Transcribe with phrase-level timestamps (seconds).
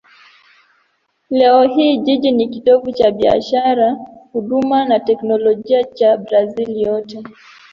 [1.29, 3.91] Leo hii jiji ni kitovu cha biashara,
[4.33, 7.23] huduma na teknolojia cha Brazil yote.